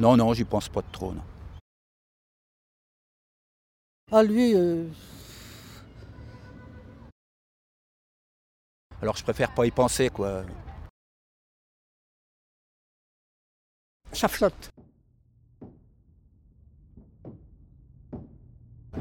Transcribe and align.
Non, 0.00 0.16
non, 0.16 0.32
j'y 0.32 0.44
pense 0.44 0.68
pas 0.68 0.80
de 0.80 0.90
trop, 0.90 1.12
non. 1.12 1.22
Ah, 4.10 4.22
lui, 4.22 4.54
euh, 4.54 4.86
Alors 9.02 9.16
je 9.16 9.22
préfère 9.22 9.54
pas 9.54 9.66
y 9.66 9.70
penser, 9.70 10.08
quoi. 10.08 10.42
ça 14.12 14.26
flotte. 14.28 14.70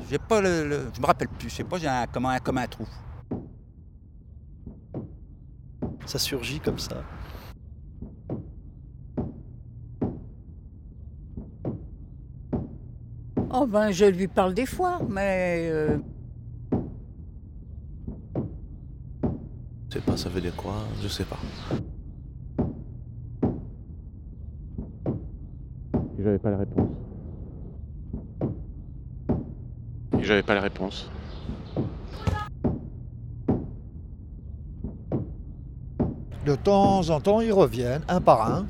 J'ai 0.10 0.20
pas 0.20 0.42
le, 0.42 0.68
le- 0.68 0.92
Je 0.94 1.00
me 1.02 1.06
rappelle 1.06 1.30
plus, 1.30 1.50
je 1.50 1.56
sais 1.56 1.64
pas, 1.64 1.78
j'ai 1.78 1.88
un, 1.88 2.06
comme, 2.08 2.26
un, 2.26 2.40
comme 2.40 2.58
un 2.58 2.68
trou. 2.68 2.88
Ça 6.06 6.20
surgit 6.20 6.60
comme 6.60 6.78
ça. 6.80 7.04
Oh 13.52 13.66
ben, 13.66 13.92
je 13.92 14.06
lui 14.06 14.28
parle 14.28 14.54
des 14.54 14.66
fois, 14.66 15.00
mais 15.10 15.70
euh, 15.72 15.98
Je 19.90 19.96
sais 19.96 20.02
pas, 20.02 20.16
ça 20.18 20.30
veut 20.30 20.40
dire 20.40 20.56
quoi? 20.56 20.76
Je 21.02 21.08
sais 21.08 21.24
pas. 21.24 21.40
Et 26.20 26.24
j'avais 26.24 26.38
pas 26.38 26.52
la 26.52 26.58
réponse. 26.58 26.90
Et 30.20 30.24
j'avais 30.24 30.44
pas 30.44 30.54
la 30.54 30.62
réponse. 30.62 31.10
De 36.46 36.56
temps 36.56 37.10
en 37.10 37.20
temps, 37.20 37.42
ils 37.42 37.52
reviennent, 37.52 38.04
un 38.08 38.22
par 38.22 38.48
un. 38.48 38.68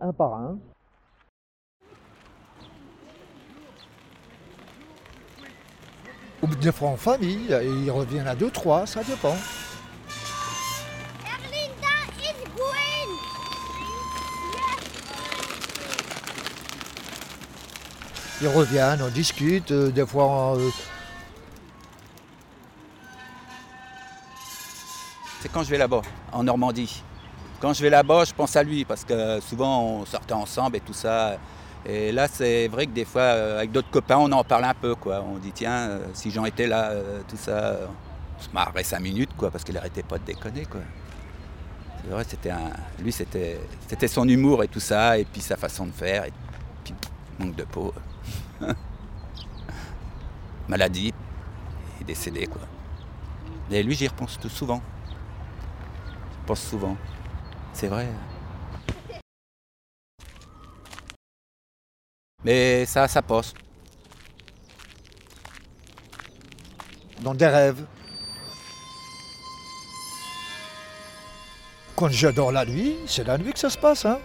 Un 0.00 0.12
par 0.14 0.34
un. 0.34 0.58
Des 6.60 6.72
fois 6.72 6.88
en 6.88 6.96
famille, 6.96 7.52
et 7.52 7.66
ils 7.66 7.90
reviennent 7.90 8.26
à 8.26 8.34
deux, 8.34 8.50
trois, 8.50 8.86
ça 8.86 9.02
dépend. 9.04 9.36
Erlinda 11.24 11.94
is 12.20 12.34
going. 12.56 13.10
Ils 18.40 18.48
reviennent, 18.48 19.02
on 19.02 19.08
discute, 19.08 19.70
euh, 19.70 19.90
des 19.90 20.06
fois. 20.06 20.56
euh, 20.56 20.70
C'est 25.40 25.50
quand 25.52 25.62
je 25.62 25.70
vais 25.70 25.78
là-bas, 25.78 26.02
en 26.32 26.42
Normandie. 26.42 27.02
Quand 27.60 27.72
je 27.72 27.82
vais 27.82 27.90
là-bas, 27.90 28.24
je 28.24 28.32
pense 28.34 28.56
à 28.56 28.62
lui, 28.62 28.84
parce 28.84 29.04
que 29.04 29.40
souvent 29.40 29.82
on 29.82 30.04
sortait 30.06 30.34
ensemble 30.34 30.76
et 30.76 30.80
tout 30.80 30.92
ça. 30.92 31.38
Et 31.88 32.12
là, 32.12 32.28
c'est 32.28 32.68
vrai 32.68 32.86
que 32.86 32.90
des 32.90 33.06
fois, 33.06 33.22
euh, 33.22 33.58
avec 33.58 33.72
d'autres 33.72 33.90
copains, 33.90 34.18
on 34.18 34.30
en 34.30 34.44
parle 34.44 34.64
un 34.64 34.74
peu, 34.74 34.94
quoi. 34.94 35.24
On 35.26 35.38
dit, 35.38 35.52
tiens, 35.52 35.88
euh, 35.88 36.06
si 36.12 36.30
Jean 36.30 36.44
était 36.44 36.66
là, 36.66 36.90
euh, 36.90 37.22
tout 37.26 37.38
ça, 37.38 37.78
on 38.38 38.42
se 38.76 38.82
cinq 38.84 39.00
minutes, 39.00 39.30
quoi, 39.34 39.50
parce 39.50 39.64
qu'il 39.64 39.76
arrêtait 39.78 40.02
pas 40.02 40.18
de 40.18 40.24
déconner, 40.24 40.66
quoi. 40.66 40.82
C'est 42.02 42.10
vrai, 42.10 42.24
c'était 42.28 42.50
un... 42.50 42.70
Lui, 43.02 43.10
c'était... 43.10 43.58
c'était 43.88 44.06
son 44.06 44.28
humour 44.28 44.62
et 44.62 44.68
tout 44.68 44.80
ça, 44.80 45.18
et 45.18 45.24
puis 45.24 45.40
sa 45.40 45.56
façon 45.56 45.86
de 45.86 45.92
faire, 45.92 46.26
et 46.26 46.32
puis 46.84 46.92
manque 47.38 47.56
de 47.56 47.64
peau. 47.64 47.94
Maladie, 50.68 51.14
il 51.96 52.02
est 52.02 52.04
décédé, 52.04 52.46
quoi. 52.46 52.60
Et 53.70 53.82
lui, 53.82 53.94
j'y 53.94 54.08
repense 54.08 54.38
tout 54.38 54.50
souvent. 54.50 54.82
Je 55.08 56.46
pense 56.46 56.60
souvent. 56.60 56.98
C'est 57.72 57.88
vrai. 57.88 58.08
Mais 62.44 62.86
ça, 62.86 63.08
ça 63.08 63.20
passe. 63.22 63.52
dans 67.20 67.34
des 67.34 67.46
rêves. 67.46 67.84
Quand 71.96 72.08
j'adore 72.10 72.52
la 72.52 72.64
nuit, 72.64 72.96
c'est 73.06 73.24
la 73.24 73.38
nuit 73.38 73.52
que 73.52 73.58
ça 73.58 73.70
se 73.70 73.78
passe. 73.78 74.04
Hein. 74.04 74.20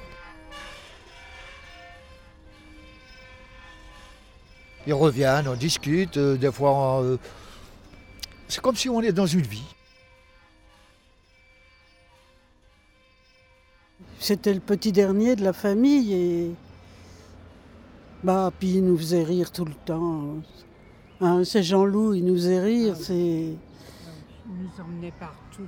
Ils 4.85 4.93
reviennent, 4.93 5.47
on 5.47 5.55
discute, 5.55 6.17
euh, 6.17 6.38
des 6.38 6.51
fois. 6.51 7.01
euh, 7.01 7.17
c'est 8.47 8.61
comme 8.61 8.75
si 8.75 8.89
on 8.89 9.01
est 9.01 9.13
dans 9.13 9.25
une 9.25 9.41
vie. 9.41 9.63
c'était 14.19 14.53
le 14.53 14.61
petit 14.61 14.93
dernier 14.93 15.35
de 15.35 15.43
la 15.43 15.51
famille 15.51 16.13
et 16.13 16.51
bah 18.23 18.51
puis 18.57 18.75
il 18.75 18.85
nous 18.85 18.97
faisait 18.97 19.23
rire 19.23 19.51
tout 19.51 19.66
le 19.66 19.73
temps. 19.85 20.35
Hein, 21.22 21.44
c'est 21.44 21.63
Jean-Loup, 21.63 22.13
il 22.13 22.25
nous 22.25 22.35
faisait 22.35 22.59
rire, 22.59 22.95
c'est 22.97 23.16
Il 23.16 23.56
nous 24.47 24.84
emmenait 24.84 25.13
partout. 25.19 25.67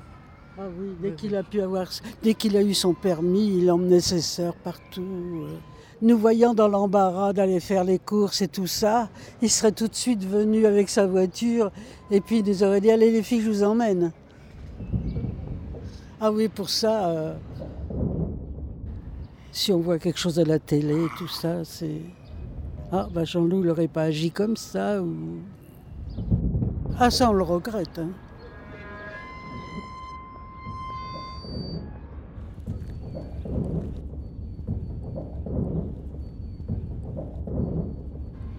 ah 0.57 0.63
oui, 0.79 0.89
dès 1.01 1.11
qu'il 1.13 1.35
a 1.35 1.43
pu 1.43 1.61
avoir 1.61 1.87
dès 2.23 2.33
qu'il 2.33 2.55
a 2.57 2.61
eu 2.61 2.73
son 2.73 2.93
permis, 2.93 3.57
il 3.57 3.71
emmenait 3.71 3.99
ses 3.99 4.21
sœurs 4.21 4.55
partout. 4.55 5.01
euh. 5.01 5.57
Nous 6.01 6.17
voyant 6.17 6.53
dans 6.53 6.67
l'embarras 6.67 7.31
d'aller 7.31 7.61
faire 7.61 7.85
les 7.85 7.99
courses 7.99 8.41
et 8.41 8.49
tout 8.49 8.67
ça, 8.67 9.09
il 9.41 9.49
serait 9.49 9.71
tout 9.71 9.87
de 9.87 9.95
suite 9.95 10.23
venu 10.25 10.65
avec 10.65 10.89
sa 10.89 11.07
voiture 11.07 11.71
et 12.11 12.19
puis 12.19 12.39
il 12.39 12.45
nous 12.45 12.63
aurait 12.63 12.81
dit 12.81 12.91
allez 12.91 13.11
les 13.11 13.23
filles, 13.23 13.41
je 13.41 13.49
vous 13.49 13.63
emmène. 13.63 14.11
Ah 16.19 16.31
oui, 16.31 16.47
pour 16.49 16.69
ça, 16.69 17.09
euh, 17.09 17.33
si 19.51 19.71
on 19.71 19.79
voit 19.79 19.99
quelque 19.99 20.19
chose 20.19 20.37
à 20.39 20.43
la 20.43 20.59
télé, 20.59 21.05
tout 21.17 21.27
ça, 21.29 21.63
c'est. 21.63 22.01
Ah, 22.97 23.09
bah 23.13 23.25
Jean-Loup 23.25 23.61
n'aurait 23.65 23.89
pas 23.89 24.03
agi 24.03 24.31
comme 24.31 24.55
ça, 24.55 25.01
ou. 25.01 25.39
Ah, 26.97 27.11
ça, 27.11 27.29
on 27.29 27.33
le 27.33 27.43
regrette. 27.43 27.99
hein. 27.99 28.07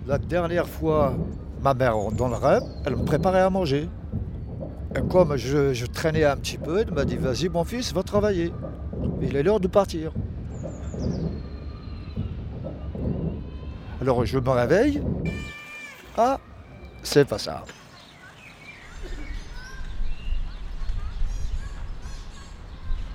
La 0.07 0.19
dernière 0.19 0.69
fois, 0.69 1.15
ma 1.63 1.73
mère, 1.73 1.97
dans 2.13 2.29
le 2.29 2.37
rêve, 2.37 2.63
elle 2.85 2.97
me 2.97 3.05
préparait 3.07 3.41
à 3.41 3.49
manger. 3.49 3.89
Et 4.95 5.01
comme 5.09 5.35
je, 5.37 5.73
je 5.73 5.87
traînais 5.87 6.25
un 6.25 6.37
petit 6.37 6.59
peu, 6.59 6.81
elle 6.81 6.93
m'a 6.93 7.07
dit 7.07 7.17
Vas-y, 7.17 7.49
mon 7.49 7.65
fils, 7.65 7.95
va 7.95 8.03
travailler. 8.03 8.53
Il 9.23 9.35
est 9.35 9.43
l'heure 9.43 9.61
de 9.61 9.69
partir. 9.69 10.13
Alors 14.06 14.25
je 14.25 14.39
me 14.39 14.50
réveille. 14.50 15.03
Ah, 16.17 16.39
c'est 17.03 17.25
pas 17.27 17.39
ça. 17.39 17.65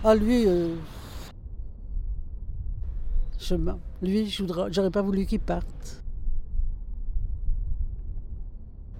Ah, 0.04 0.14
lui. 0.16 0.44
euh, 0.48 0.76
Lui, 4.02 4.36
voudrais- 4.38 4.70
j'aurais 4.74 4.92
pas 4.92 5.02
voulu 5.02 5.26
qu'il 5.26 5.40
parte. 5.40 6.04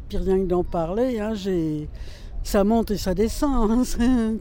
Puis 0.08 0.18
rien 0.18 0.38
que 0.40 0.46
d'en 0.48 0.64
parler, 0.64 1.20
hein, 1.20 1.34
j'ai. 1.34 1.90
Ça 2.42 2.64
monte 2.64 2.92
et 2.92 2.98
ça 2.98 3.14
descend. 3.14 3.70
hein, 3.70 3.84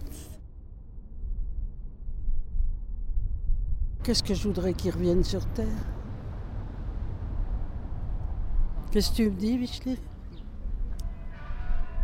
Qu'est-ce 4.04 4.22
que 4.22 4.34
je 4.34 4.44
voudrais 4.46 4.72
qu'il 4.72 4.92
revienne 4.92 5.24
sur 5.24 5.44
Terre? 5.46 5.66
Qu'est-ce 8.90 9.10
que 9.10 9.16
tu 9.16 9.30
me 9.30 9.36
dis, 9.36 9.56
Michel 9.56 9.96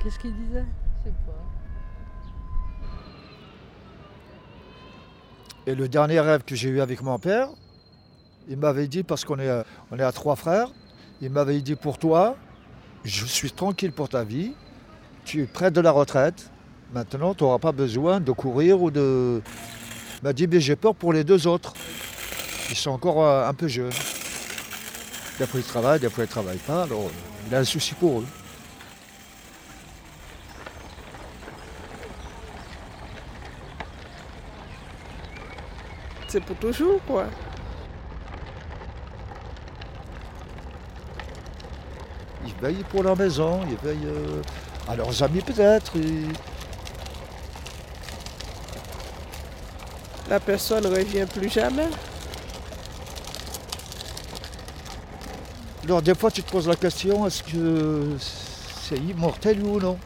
Qu'est-ce 0.01 0.19
qu'il 0.21 0.35
disait? 0.35 0.65
Je 1.05 1.11
sais 1.11 1.17
pas. 1.27 1.33
Et 5.67 5.75
le 5.75 5.89
dernier 5.89 6.21
rêve 6.21 6.45
que 6.45 6.55
j'ai 6.55 6.69
eu 6.69 6.81
avec 6.81 7.03
mon 7.03 7.19
père, 7.19 7.49
il 8.49 8.57
m'avait 8.57 8.87
dit, 8.87 9.03
parce 9.03 9.25
qu'on 9.25 9.41
est, 9.41 9.65
on 9.91 9.99
est 9.99 10.03
à 10.03 10.13
trois 10.13 10.37
frères, 10.37 10.71
il 11.21 11.31
m'avait 11.31 11.61
dit 11.61 11.75
pour 11.75 11.99
toi, 11.99 12.37
je 13.05 13.25
suis 13.25 13.51
tranquille 13.51 13.91
pour 13.91 14.09
ta 14.09 14.23
vie, 14.23 14.53
tu 15.25 15.43
es 15.43 15.47
près 15.47 15.73
de 15.73 15.81
la 15.81 15.91
retraite, 15.91 16.53
maintenant 16.95 17.35
tu 17.35 17.43
n'auras 17.43 17.59
pas 17.59 17.73
besoin 17.73 18.21
de 18.21 18.31
courir 18.31 18.81
ou 18.81 18.93
de... 18.93 19.43
Il 20.21 20.25
m'a 20.25 20.33
dit, 20.33 20.47
mais 20.47 20.61
j'ai 20.61 20.77
peur 20.77 20.95
pour 20.95 21.13
les 21.13 21.25
deux 21.25 21.49
autres. 21.49 21.75
Ils 22.71 22.77
sont 22.77 22.91
encore 22.91 23.25
euh, 23.25 23.49
un 23.49 23.55
peu 23.55 23.67
jeunes. 23.67 23.93
Des 25.39 25.47
fois 25.47 25.61
ils 25.61 25.67
travaillent, 25.67 26.01
des 26.01 26.09
fois 26.09 26.25
ils 26.25 26.27
ne 26.27 26.31
travaillent 26.33 26.57
pas, 26.59 26.83
alors 26.85 27.11
il 27.47 27.55
a 27.55 27.59
un 27.59 27.65
souci 27.65 27.95
pour 27.95 28.21
eux. 28.21 28.27
C'est 36.29 36.41
pour 36.43 36.57
toujours, 36.57 37.01
quoi. 37.07 37.27
Ils 42.47 42.55
veillent 42.63 42.85
pour 42.91 43.03
leur 43.03 43.17
maison, 43.17 43.61
ils 43.69 43.77
veillent 43.87 44.07
euh, 44.07 44.43
à 44.89 44.97
leurs 44.97 45.23
amis 45.23 45.41
peut-être. 45.41 45.97
et- 45.97 46.27
la 50.29 50.41
personne 50.41 50.83
ne 50.83 50.89
revient 50.89 51.25
plus 51.33 51.49
jamais. 51.49 51.87
Alors 55.87 56.03
des 56.03 56.17
fois 56.17 56.33
tu 56.33 56.43
te 56.43 56.51
poses 56.51 56.67
la 56.67 56.75
question, 56.75 57.25
est-ce 57.29 57.45
que 57.45 58.17
c'est 58.19 58.99
immortel 58.99 59.63
ou 59.63 59.79
non? 59.79 59.97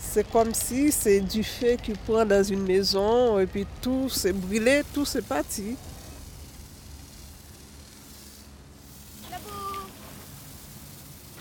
C'est 0.00 0.26
comme 0.30 0.54
si 0.54 0.90
c'est 0.90 1.20
du 1.20 1.44
feu 1.44 1.76
qui 1.82 1.92
prend 1.92 2.24
dans 2.24 2.42
une 2.42 2.62
maison 2.62 3.38
et 3.38 3.46
puis 3.46 3.66
tout 3.82 4.08
s'est 4.08 4.32
brûlé, 4.32 4.84
tout 4.94 5.04
s'est 5.04 5.20
parti. 5.20 5.76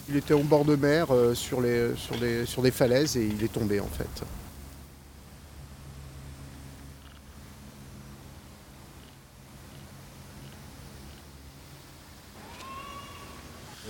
Il 0.09 0.17
était 0.17 0.33
au 0.33 0.43
bord 0.43 0.65
de 0.65 0.75
mer 0.75 1.11
euh, 1.11 1.33
sur, 1.33 1.61
les, 1.61 1.95
sur, 1.95 2.17
les, 2.17 2.45
sur 2.45 2.61
des 2.61 2.71
falaises 2.71 3.15
et 3.15 3.25
il 3.25 3.41
est 3.41 3.53
tombé 3.53 3.79
en 3.79 3.87
fait. 3.87 4.25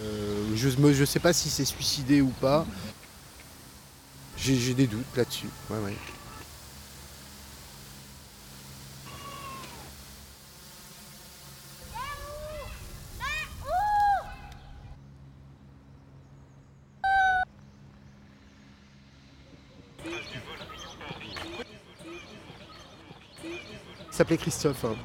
Euh, 0.03 0.50
je 0.93 1.05
sais 1.05 1.19
pas 1.19 1.33
si 1.33 1.49
c'est 1.49 1.65
suicidé 1.65 2.21
ou 2.21 2.29
pas. 2.29 2.65
J'ai 4.37 4.73
des 4.73 4.87
doutes 4.87 5.05
là-dessus. 5.15 5.47
Ouais, 5.69 5.77
ouais. 5.79 5.95
S'appelait 24.11 24.37
Christophe. 24.37 24.85
hein. 24.85 24.95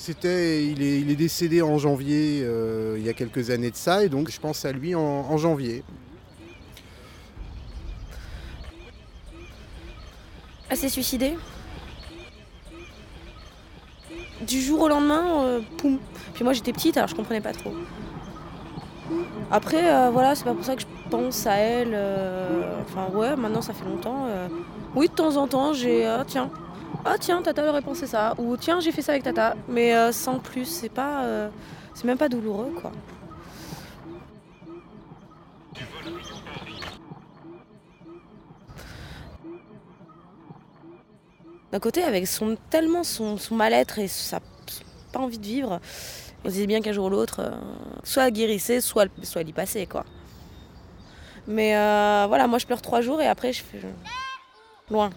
C'était, 0.00 0.64
il 0.64 0.82
est, 0.82 1.14
décédé 1.14 1.60
en 1.60 1.76
janvier, 1.76 2.40
euh, 2.42 2.96
il 2.98 3.04
y 3.04 3.10
a 3.10 3.12
quelques 3.12 3.50
années 3.50 3.70
de 3.70 3.76
ça, 3.76 4.02
et 4.02 4.08
donc 4.08 4.30
je 4.30 4.40
pense 4.40 4.64
à 4.64 4.72
lui 4.72 4.94
en, 4.94 5.36
janvier. 5.36 5.84
Elle 10.70 10.78
s'est 10.78 10.88
suicidée. 10.88 11.36
Du 14.40 14.58
jour 14.62 14.80
au 14.80 14.88
lendemain, 14.88 15.44
euh, 15.44 15.60
poum. 15.76 15.98
Puis 16.32 16.44
moi 16.44 16.54
j'étais 16.54 16.72
petite 16.72 16.96
alors 16.96 17.10
je 17.10 17.14
comprenais 17.14 17.42
pas 17.42 17.52
trop. 17.52 17.74
Après, 19.50 19.92
euh, 19.92 20.08
voilà, 20.10 20.34
c'est 20.34 20.44
pas 20.44 20.54
pour 20.54 20.64
ça 20.64 20.76
que 20.76 20.80
je 20.80 21.10
pense 21.10 21.46
à 21.46 21.56
elle. 21.56 21.94
Enfin, 22.86 23.14
ouais, 23.14 23.36
maintenant 23.36 23.60
ça 23.60 23.74
fait 23.74 23.84
longtemps. 23.84 24.28
Oui, 24.96 25.08
de 25.08 25.12
temps 25.12 25.36
en 25.36 25.46
temps, 25.46 25.74
j'ai. 25.74 26.06
ah, 26.06 26.24
tiens. 26.26 26.50
Ah, 27.04 27.16
tiens, 27.18 27.40
Tata 27.42 27.66
aurait 27.68 27.82
pensé 27.82 28.06
ça. 28.06 28.34
Ou 28.38 28.56
tiens, 28.56 28.80
j'ai 28.80 28.92
fait 28.92 29.02
ça 29.02 29.12
avec 29.12 29.24
Tata. 29.24 29.56
Mais 29.68 29.94
euh, 29.96 30.12
sans 30.12 30.38
plus, 30.38 30.66
c'est 30.66 30.88
pas. 30.90 31.24
euh, 31.24 31.48
C'est 31.94 32.04
même 32.04 32.18
pas 32.18 32.28
douloureux, 32.28 32.72
quoi. 32.80 32.92
D'un 41.72 41.78
côté, 41.78 42.02
avec 42.02 42.26
son, 42.26 42.56
tellement 42.68 43.04
son, 43.04 43.38
mal-être 43.52 43.98
et 43.98 44.08
sa 44.08 44.40
pas 45.12 45.18
envie 45.20 45.38
de 45.38 45.46
vivre, 45.46 45.80
on 46.44 46.48
se 46.48 46.54
disait 46.54 46.66
bien 46.66 46.80
qu'un 46.80 46.92
jour 46.92 47.06
ou 47.06 47.10
l'autre, 47.10 47.40
euh, 47.40 47.50
soit 48.04 48.26
elle 48.28 48.32
guérissait, 48.32 48.80
soit, 48.80 49.08
soit 49.22 49.40
elle 49.40 49.48
y 49.48 49.52
passait, 49.52 49.86
quoi. 49.86 50.04
Mais 51.48 51.72
voilà, 52.28 52.46
moi 52.46 52.58
je 52.58 52.66
pleure 52.66 52.82
trois 52.82 53.00
jours 53.00 53.20
et 53.20 53.26
après 53.26 53.52
je 53.52 53.62
fais. 53.62 53.80
Loin. 54.88 55.10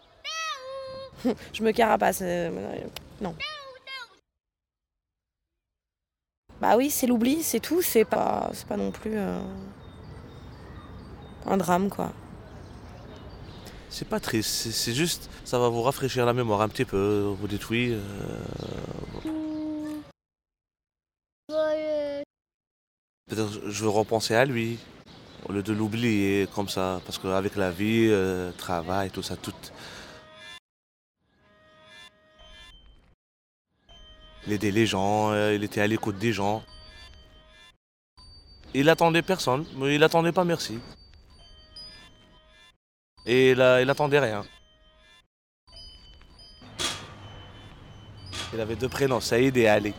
je 1.53 1.63
me 1.63 1.71
carapace. 1.71 2.19
euh, 2.21 2.49
non. 3.21 3.35
Bah 6.61 6.77
oui, 6.77 6.89
c'est 6.89 7.07
l'oubli, 7.07 7.43
c'est 7.43 7.59
tout, 7.59 7.81
c'est 7.81 8.05
pas, 8.05 8.49
c'est 8.53 8.67
pas 8.67 8.77
non 8.77 8.91
plus 8.91 9.17
euh, 9.17 9.39
un 11.45 11.57
drame, 11.57 11.89
quoi. 11.89 12.11
C'est 13.89 14.07
pas 14.07 14.19
triste, 14.19 14.71
c'est- 14.71 14.93
juste, 14.93 15.29
ça 15.45 15.59
va 15.59 15.67
vous 15.69 15.81
rafraîchir 15.81 16.25
la 16.25 16.33
mémoire 16.33 16.61
un 16.61 16.69
petit 16.69 16.85
peu, 16.85 17.33
vous 17.39 17.47
dites 17.47 17.69
oui. 17.69 17.91
euh, 17.91 18.01
Peut-être 23.29 23.69
je 23.69 23.83
veux 23.83 23.89
repenser 23.89 24.35
à 24.35 24.45
lui, 24.45 24.77
au 25.47 25.51
lieu 25.53 25.63
de 25.63 25.73
l'oublier 25.73 26.47
comme 26.55 26.69
ça, 26.69 27.01
parce 27.05 27.17
qu'avec 27.17 27.55
la 27.55 27.71
vie, 27.71 28.07
euh, 28.09 28.51
travail, 28.57 29.09
tout 29.11 29.23
ça, 29.23 29.35
tout. 29.35 29.53
Il 34.45 34.53
aidait 34.53 34.71
les 34.71 34.85
gens, 34.85 35.31
euh, 35.31 35.53
il 35.55 35.63
était 35.63 35.81
à 35.81 35.87
l'écoute 35.87 36.17
des 36.17 36.33
gens. 36.33 36.63
Il 38.73 38.89
attendait 38.89 39.21
personne, 39.21 39.65
mais 39.77 39.95
il 39.95 40.03
attendait 40.03 40.31
pas 40.31 40.43
merci. 40.43 40.79
Et 43.25 43.51
il, 43.51 43.57
il 43.81 43.89
attendait 43.89 44.19
rien. 44.19 44.43
Il 48.53 48.59
avait 48.59 48.75
deux 48.75 48.89
prénoms, 48.89 49.21
Saïd 49.21 49.55
et 49.57 49.67
Ali. 49.67 49.93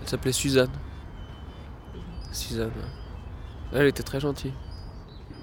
Elle 0.00 0.08
s'appelait 0.08 0.32
Suzanne. 0.32 0.70
Suzanne. 2.32 2.72
Elle 3.72 3.88
était 3.88 4.02
très 4.02 4.20
gentille. 4.20 4.54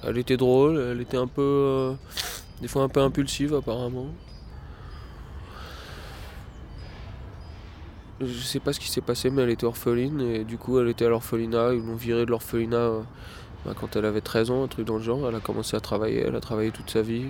Elle 0.04 0.18
était 0.18 0.38
drôle, 0.38 0.80
elle 0.80 1.02
était 1.02 1.18
un 1.18 1.28
peu. 1.28 1.42
euh, 1.42 1.96
des 2.62 2.68
fois 2.68 2.84
un 2.84 2.90
peu 2.90 3.02
impulsive 3.02 3.54
apparemment. 3.54 4.08
Je 8.22 8.28
sais 8.42 8.60
pas 8.62 8.72
ce 8.72 8.80
qui 8.80 8.90
s'est 8.90 9.02
passé, 9.02 9.30
mais 9.30 9.42
elle 9.42 9.50
était 9.50 9.66
orpheline 9.66 10.22
et 10.22 10.44
du 10.46 10.58
coup 10.58 10.80
elle 10.80 10.88
était 10.88 11.06
à 11.06 11.10
l'orphelinat. 11.10 11.74
Ils 11.74 11.86
l'ont 11.86 11.96
virée 11.96 12.26
de 12.26 12.32
l'orphelinat 12.32 12.78
euh, 12.78 13.02
bah, 13.66 13.74
quand 13.80 13.96
elle 13.98 14.06
avait 14.06 14.22
13 14.22 14.52
ans, 14.52 14.64
un 14.64 14.68
truc 14.68 14.86
dans 14.88 14.96
le 14.98 15.04
genre. 15.04 15.28
Elle 15.28 15.36
a 15.36 15.40
commencé 15.42 15.76
à 15.76 15.82
travailler, 15.82 16.22
elle 16.22 16.36
a 16.36 16.40
travaillé 16.40 16.72
toute 16.72 16.90
sa 16.90 17.02
vie. 17.02 17.26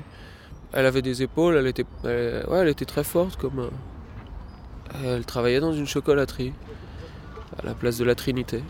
Elle 0.74 0.86
avait 0.86 1.02
des 1.02 1.24
épaules, 1.24 1.56
elle 1.56 1.68
était, 1.68 1.86
elle- 2.04 2.68
était 2.68 2.86
très 2.86 3.04
forte 3.04 3.38
comme. 3.40 3.60
euh, 3.60 5.16
Elle 5.18 5.26
travaillait 5.26 5.60
dans 5.60 5.74
une 5.74 5.88
chocolaterie 5.88 6.54
à 7.58 7.66
la 7.66 7.74
place 7.74 7.98
de 7.98 8.06
la 8.06 8.14
Trinité. 8.14 8.62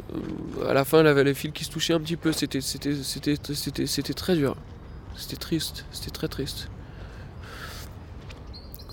Euh, 0.00 0.03
À 0.68 0.72
la 0.72 0.84
fin, 0.84 1.00
elle 1.00 1.06
avait 1.06 1.24
les 1.24 1.34
fils 1.34 1.52
qui 1.52 1.64
se 1.64 1.70
touchaient 1.70 1.94
un 1.94 2.00
petit 2.00 2.16
peu. 2.16 2.32
C'était, 2.32 2.60
très 4.14 4.36
dur. 4.36 4.56
C'était 5.16 5.36
triste. 5.36 5.84
C'était 5.92 6.10
très 6.10 6.28
triste. 6.28 6.68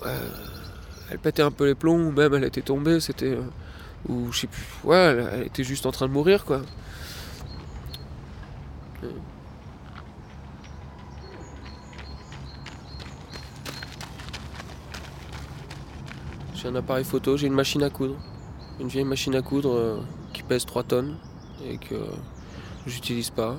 Euh, 0.06 0.30
elle 1.12 1.20
pétait 1.20 1.44
un 1.44 1.52
peu 1.52 1.68
les 1.68 1.76
plombs, 1.76 2.08
ou 2.08 2.12
même 2.12 2.34
elle 2.34 2.44
était 2.44 2.62
tombée. 2.62 3.00
C'était, 3.00 3.34
euh, 3.36 3.42
ou 4.08 4.32
je 4.32 4.40
sais 4.40 4.48
plus. 4.48 4.66
Ouais, 4.84 4.98
elle, 4.98 5.44
était 5.46 5.64
juste 5.64 5.86
en 5.86 5.92
train 5.92 6.08
de 6.08 6.14
mourir, 6.14 6.46
quoi. 6.46 6.62
Euh. 9.04 9.10
J'ai 16.62 16.68
un 16.68 16.76
appareil 16.76 17.04
photo, 17.04 17.38
j'ai 17.38 17.48
une 17.48 17.54
machine 17.54 17.82
à 17.84 17.90
coudre. 17.90 18.16
Une 18.80 18.88
vieille 18.88 19.04
machine 19.04 19.36
à 19.36 19.42
coudre 19.42 19.74
euh, 19.74 20.00
pèse 20.52 20.66
3 20.66 20.84
tonnes 20.84 21.16
et 21.66 21.78
que 21.78 21.96
j'utilise 22.86 23.30
pas. 23.30 23.56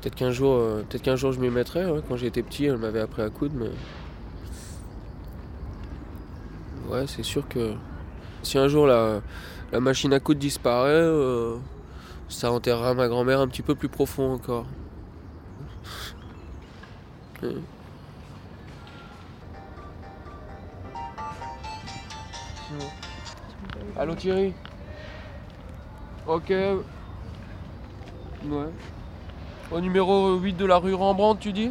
Peut-être 0.00 0.14
qu'un 0.14 0.30
jour, 0.30 0.54
euh, 0.54 0.84
peut-être 0.88 1.02
qu'un 1.02 1.16
jour 1.16 1.32
je 1.32 1.40
m'y 1.40 1.50
mettrai. 1.50 1.82
hein. 1.82 2.02
Quand 2.08 2.16
j'étais 2.16 2.44
petit, 2.44 2.66
elle 2.66 2.76
m'avait 2.78 3.00
appris 3.00 3.22
à 3.22 3.30
coudre, 3.30 3.56
mais. 3.56 3.70
Ouais, 6.88 7.08
c'est 7.08 7.24
sûr 7.24 7.48
que 7.48 7.74
si 8.44 8.58
un 8.58 8.68
jour 8.68 8.86
la, 8.86 9.22
la 9.72 9.80
machine 9.80 10.12
à 10.12 10.20
coudre 10.20 10.38
disparaît, 10.38 10.92
euh, 10.92 11.56
ça 12.28 12.52
enterrera 12.52 12.94
ma 12.94 13.08
grand-mère 13.08 13.40
un 13.40 13.48
petit 13.48 13.62
peu 13.62 13.74
plus 13.74 13.88
profond 13.88 14.34
encore. 14.34 14.66
Allô 23.96 24.14
Thierry? 24.14 24.54
Ok. 26.28 26.50
Ouais. 26.50 26.84
Au 29.72 29.80
numéro 29.80 30.36
8 30.36 30.52
de 30.58 30.66
la 30.66 30.76
rue 30.76 30.92
Rembrandt, 30.92 31.40
tu 31.40 31.52
dis? 31.54 31.70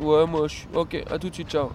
Ouais, 0.00 0.26
moi 0.26 0.48
je 0.48 0.54
suis. 0.54 0.68
Ok, 0.74 0.96
à 1.08 1.18
tout 1.18 1.30
de 1.30 1.34
suite, 1.34 1.48
ciao. 1.50 1.70